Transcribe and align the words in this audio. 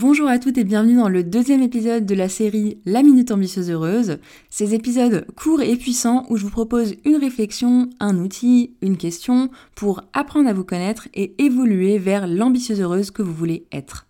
Bonjour 0.00 0.28
à 0.28 0.38
toutes 0.38 0.58
et 0.58 0.62
bienvenue 0.62 0.94
dans 0.94 1.08
le 1.08 1.24
deuxième 1.24 1.60
épisode 1.60 2.06
de 2.06 2.14
la 2.14 2.28
série 2.28 2.78
La 2.86 3.02
Minute 3.02 3.32
Ambitieuse 3.32 3.68
Heureuse. 3.68 4.18
Ces 4.48 4.72
épisodes 4.72 5.26
courts 5.34 5.60
et 5.60 5.74
puissants 5.74 6.24
où 6.28 6.36
je 6.36 6.44
vous 6.44 6.52
propose 6.52 6.94
une 7.04 7.16
réflexion, 7.16 7.90
un 7.98 8.16
outil, 8.18 8.76
une 8.80 8.96
question 8.96 9.50
pour 9.74 10.04
apprendre 10.12 10.48
à 10.48 10.52
vous 10.52 10.62
connaître 10.62 11.08
et 11.14 11.34
évoluer 11.42 11.98
vers 11.98 12.28
l'ambitieuse 12.28 12.80
heureuse 12.80 13.10
que 13.10 13.22
vous 13.22 13.34
voulez 13.34 13.66
être. 13.72 14.06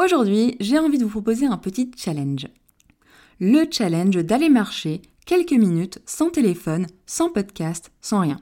Aujourd'hui, 0.00 0.54
j'ai 0.60 0.78
envie 0.78 0.98
de 0.98 1.02
vous 1.02 1.10
proposer 1.10 1.46
un 1.46 1.58
petit 1.58 1.90
challenge. 1.96 2.46
Le 3.40 3.64
challenge 3.68 4.24
d'aller 4.24 4.50
marcher 4.50 5.02
quelques 5.26 5.50
minutes 5.50 6.00
sans 6.06 6.30
téléphone, 6.30 6.86
sans 7.06 7.28
podcast, 7.28 7.90
sans 8.00 8.20
rien. 8.20 8.40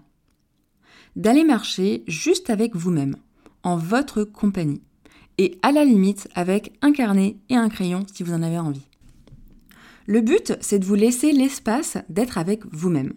D'aller 1.17 1.43
marcher 1.43 2.05
juste 2.07 2.51
avec 2.51 2.77
vous-même, 2.77 3.17
en 3.63 3.79
votre 3.79 4.25
compagnie 4.25 4.83
et 5.41 5.59
à 5.63 5.73
la 5.73 5.87
limite 5.87 6.29
avec 6.35 6.75
un 6.83 6.93
carnet 6.93 7.37
et 7.49 7.57
un 7.57 7.71
crayon 7.71 8.05
si 8.13 8.23
vous 8.23 8.35
en 8.35 8.43
avez 8.43 8.59
envie. 8.59 8.87
Le 10.07 10.21
but, 10.21 10.53
c'est 10.61 10.79
de 10.79 10.85
vous 10.85 10.95
laisser 10.95 11.33
l'espace 11.33 11.97
d'être 12.11 12.37
avec 12.37 12.67
vous-même. 12.67 13.15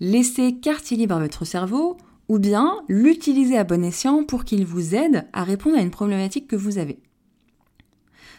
Laissez 0.00 0.54
quartier 0.60 0.96
libre 0.96 1.16
à 1.16 1.20
votre 1.20 1.44
cerveau 1.44 1.98
ou 2.28 2.38
bien 2.38 2.78
l'utiliser 2.88 3.58
à 3.58 3.64
bon 3.64 3.84
escient 3.84 4.24
pour 4.24 4.46
qu'il 4.46 4.64
vous 4.64 4.94
aide 4.94 5.26
à 5.34 5.44
répondre 5.44 5.76
à 5.76 5.82
une 5.82 5.90
problématique 5.90 6.48
que 6.48 6.56
vous 6.56 6.78
avez. 6.78 7.00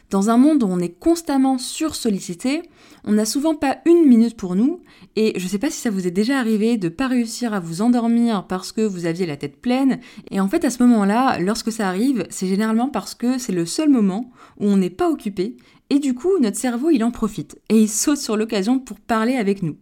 Dans 0.10 0.30
un 0.30 0.38
monde 0.38 0.64
où 0.64 0.68
on 0.68 0.80
est 0.80 0.98
constamment 1.00 1.58
sursollicité, 1.58 2.64
on 3.04 3.12
n'a 3.12 3.26
souvent 3.26 3.56
pas 3.56 3.78
une 3.86 4.06
minute 4.06 4.36
pour 4.36 4.56
nous, 4.56 4.82
et 5.16 5.34
je 5.38 5.44
ne 5.44 5.50
sais 5.50 5.60
pas 5.60 5.70
si 5.70 5.80
ça 5.80 5.92
vous 5.92 6.08
est 6.08 6.12
déjà 6.12 6.40
arrivé 6.40 6.78
de 6.78 6.90
pas 6.90 7.08
réussir 7.08 7.54
à 7.54 7.60
vous 7.60 7.82
endormir 7.82 8.48
parce 8.48 8.72
que 8.72 8.82
vous 8.82 9.06
aviez 9.06 9.26
la 9.26 9.38
tête 9.38 9.62
pleine, 9.62 10.00
et 10.32 10.40
en 10.40 10.48
fait 10.48 10.66
à 10.66 10.70
ce 10.70 10.82
moment-là, 10.84 11.40
lorsque 11.40 11.72
ça 11.72 11.88
arrive, 11.88 12.26
c'est 12.30 12.48
généralement 12.48 12.90
parce 12.90 13.14
que 13.14 13.38
c'est 13.38 13.54
le 13.54 13.66
seul 13.66 13.90
moment 13.90 14.32
où 14.60 14.66
on 14.66 14.78
n'est 14.78 14.90
pas 14.90 15.10
occupé, 15.10 15.58
et 15.90 16.00
du 16.00 16.14
coup 16.16 16.40
notre 16.40 16.58
cerveau 16.58 16.90
il 16.90 17.04
en 17.04 17.12
profite, 17.12 17.60
et 17.70 17.80
il 17.80 17.90
saute 17.90 18.18
sur 18.18 18.36
l'occasion 18.36 18.80
pour 18.80 19.00
parler 19.00 19.36
avec 19.36 19.62
nous. 19.62 19.78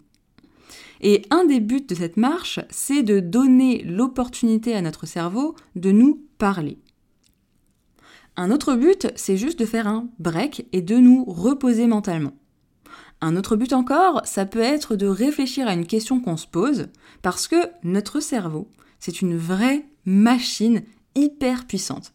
Et 1.02 1.22
un 1.30 1.46
des 1.46 1.60
buts 1.60 1.86
de 1.88 1.96
cette 1.96 2.18
marche, 2.18 2.60
c'est 2.70 3.04
de 3.04 3.20
donner 3.20 3.84
l'opportunité 3.84 4.74
à 4.74 4.82
notre 4.82 5.06
cerveau 5.06 5.56
de 5.76 5.92
nous 5.92 6.24
parler. 6.38 6.80
Un 8.38 8.52
autre 8.52 8.76
but, 8.76 9.08
c'est 9.16 9.36
juste 9.36 9.58
de 9.60 9.66
faire 9.66 9.88
un 9.88 10.10
break 10.20 10.68
et 10.72 10.84
de 10.84 10.96
nous 10.98 11.26
reposer 11.26 11.88
mentalement. 11.88 12.34
Un 13.20 13.36
autre 13.36 13.56
but 13.56 13.74
encore, 13.74 14.22
ça 14.26 14.46
peut 14.46 14.60
être 14.60 14.96
de 14.96 15.08
réfléchir 15.08 15.68
à 15.68 15.74
une 15.74 15.88
question 15.88 16.20
qu'on 16.22 16.38
se 16.38 16.46
pose, 16.46 16.90
parce 17.24 17.48
que 17.48 17.56
notre 17.84 18.20
cerveau, 18.20 18.70
c'est 19.00 19.24
une 19.24 19.36
vraie 19.36 19.86
machine 20.06 20.84
hyper 21.16 21.66
puissante. 21.66 22.14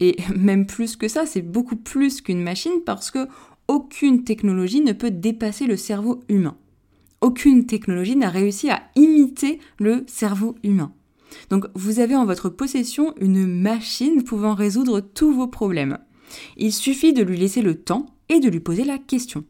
Et 0.00 0.16
même 0.36 0.66
plus 0.66 0.96
que 0.96 1.06
ça, 1.06 1.26
c'est 1.26 1.42
beaucoup 1.42 1.76
plus 1.76 2.20
qu'une 2.20 2.42
machine 2.42 2.82
parce 2.84 3.12
que 3.12 3.28
aucune 3.68 4.24
technologie 4.24 4.80
ne 4.80 4.92
peut 4.92 5.12
dépasser 5.12 5.66
le 5.66 5.76
cerveau 5.76 6.20
humain. 6.28 6.56
Aucune 7.20 7.66
technologie 7.66 8.16
n'a 8.16 8.30
réussi 8.30 8.68
à 8.68 8.82
imiter 8.96 9.60
le 9.78 10.04
cerveau 10.08 10.56
humain. 10.64 10.92
Donc 11.50 11.66
vous 11.74 12.00
avez 12.00 12.16
en 12.16 12.26
votre 12.26 12.48
possession 12.48 13.14
une 13.20 13.46
machine 13.46 14.22
pouvant 14.22 14.54
résoudre 14.54 15.00
tous 15.00 15.32
vos 15.32 15.46
problèmes. 15.46 15.98
Il 16.56 16.72
suffit 16.72 17.12
de 17.12 17.22
lui 17.22 17.36
laisser 17.36 17.62
le 17.62 17.74
temps 17.74 18.06
et 18.28 18.40
de 18.40 18.48
lui 18.48 18.60
poser 18.60 18.84
la 18.84 18.98
question. 18.98 19.44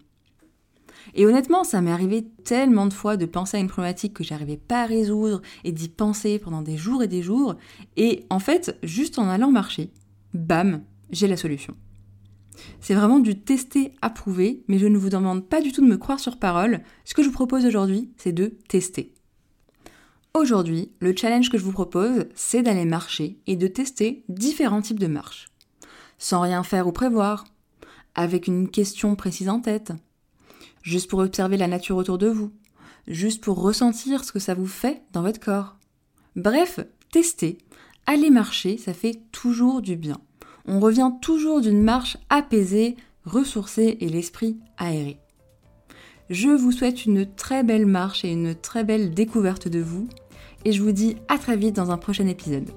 Et 1.15 1.27
honnêtement, 1.27 1.65
ça 1.65 1.81
m'est 1.81 1.91
arrivé 1.91 2.25
tellement 2.45 2.87
de 2.87 2.93
fois 2.93 3.17
de 3.17 3.27
penser 3.27 3.57
à 3.57 3.61
une 3.61 3.69
problématique 3.69 4.15
que 4.15 4.25
j'arrivais 4.25 4.57
pas 4.57 4.83
à 4.83 4.87
résoudre 4.87 5.43
et 5.65 5.73
d'y 5.73 5.89
penser 5.89 6.39
pendant 6.39 6.63
des 6.63 6.77
jours 6.77 7.03
et 7.03 7.09
des 7.09 7.23
jours. 7.23 7.57
Et 7.97 8.25
en 8.31 8.39
fait, 8.39 8.79
juste 8.83 9.19
en 9.19 9.29
allant 9.29 9.51
marcher, 9.51 9.91
bam, 10.35 10.83
j'ai 11.11 11.27
la 11.27 11.37
solution. 11.37 11.75
C'est 12.81 12.95
vraiment 12.95 13.21
du 13.21 13.41
tester 13.41 13.93
approuver, 14.03 14.63
mais 14.69 14.79
je 14.79 14.87
ne 14.87 14.99
vous 14.99 15.09
demande 15.09 15.49
pas 15.49 15.61
du 15.61 15.73
tout 15.73 15.81
de 15.81 15.91
me 15.91 15.97
croire 15.97 16.21
sur 16.21 16.39
parole. 16.39 16.83
Ce 17.05 17.15
que 17.15 17.23
je 17.23 17.29
vous 17.29 17.35
propose 17.35 17.65
aujourd'hui, 17.65 18.11
c'est 18.17 18.33
de 18.33 18.59
tester. 18.69 19.15
Aujourd'hui, 20.33 20.93
le 21.01 21.15
challenge 21.15 21.51
que 21.51 21.59
je 21.59 21.65
vous 21.65 21.73
propose, 21.73 22.27
c'est 22.37 22.63
d'aller 22.63 22.85
marcher 22.85 23.41
et 23.49 23.57
de 23.57 23.67
tester 23.67 24.25
différents 24.29 24.81
types 24.81 25.01
de 25.01 25.09
marches. 25.09 25.49
Sans 26.19 26.41
rien 26.41 26.63
faire 26.63 26.87
ou 26.87 26.93
prévoir, 26.93 27.45
avec 28.15 28.47
une 28.47 28.69
question 28.71 29.17
précise 29.17 29.49
en 29.49 29.61
tête, 29.61 29.93
juste 30.83 31.11
pour 31.11 31.19
observer 31.19 31.57
la 31.57 31.67
nature 31.67 31.97
autour 31.97 32.17
de 32.17 32.29
vous, 32.29 32.53
juste 33.09 33.43
pour 33.43 33.61
ressentir 33.61 34.23
ce 34.25 34.31
que 34.31 34.39
ça 34.39 34.55
vous 34.55 34.69
fait 34.69 35.03
dans 35.13 35.23
votre 35.23 35.41
corps. 35.41 35.77
Bref, 36.37 36.79
tester, 37.11 37.59
aller 38.07 38.31
marcher, 38.31 38.79
ça 38.79 38.95
fait 38.95 39.23
toujours 39.33 39.83
du 39.83 39.97
bien. 39.97 40.21
On 40.65 40.79
revient 40.79 41.11
toujours 41.21 41.61
d'une 41.61 41.83
marche 41.83 42.17
apaisée, 42.29 42.97
ressourcée 43.25 43.99
et 44.01 44.09
l'esprit 44.09 44.61
aéré. 44.79 45.19
Je 46.31 46.49
vous 46.49 46.71
souhaite 46.71 47.07
une 47.07 47.27
très 47.27 47.65
belle 47.65 47.87
marche 47.87 48.25
et 48.25 48.31
une 48.31 48.55
très 48.55 48.85
belle 48.85 49.13
découverte 49.13 49.67
de 49.67 49.81
vous. 49.81 50.07
Et 50.65 50.71
je 50.71 50.81
vous 50.81 50.93
dis 50.93 51.17
à 51.29 51.39
très 51.39 51.57
vite 51.57 51.75
dans 51.75 51.91
un 51.91 51.97
prochain 51.97 52.29
épisode. 52.29 52.71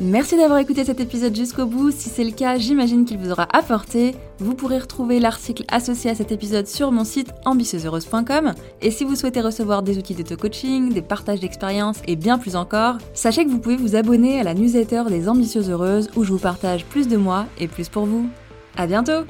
Merci 0.00 0.36
d'avoir 0.36 0.58
écouté 0.58 0.84
cet 0.84 1.00
épisode 1.00 1.34
jusqu'au 1.34 1.64
bout. 1.64 1.90
Si 1.90 2.10
c'est 2.10 2.22
le 2.22 2.30
cas, 2.30 2.58
j'imagine 2.58 3.06
qu'il 3.06 3.16
vous 3.16 3.30
aura 3.30 3.48
apporté. 3.52 4.14
Vous 4.40 4.54
pourrez 4.54 4.78
retrouver 4.78 5.20
l'article 5.20 5.64
associé 5.68 6.10
à 6.10 6.14
cet 6.14 6.30
épisode 6.30 6.66
sur 6.66 6.92
mon 6.92 7.02
site 7.02 7.32
ambitieuseheureuse.com. 7.46 8.52
Et 8.82 8.90
si 8.90 9.04
vous 9.04 9.16
souhaitez 9.16 9.40
recevoir 9.40 9.82
des 9.82 9.96
outils 9.96 10.14
d'auto-coaching, 10.14 10.92
des 10.92 11.02
partages 11.02 11.40
d'expériences 11.40 12.02
et 12.06 12.14
bien 12.14 12.36
plus 12.36 12.56
encore, 12.56 12.98
sachez 13.14 13.44
que 13.44 13.50
vous 13.50 13.58
pouvez 13.58 13.76
vous 13.76 13.96
abonner 13.96 14.38
à 14.38 14.44
la 14.44 14.54
newsletter 14.54 15.04
des 15.08 15.30
Ambitieuses 15.30 15.70
Heureuses 15.70 16.10
où 16.14 16.24
je 16.24 16.32
vous 16.32 16.38
partage 16.38 16.84
plus 16.84 17.08
de 17.08 17.16
moi 17.16 17.46
et 17.58 17.68
plus 17.68 17.88
pour 17.88 18.04
vous. 18.04 18.28
À 18.76 18.86
bientôt! 18.86 19.24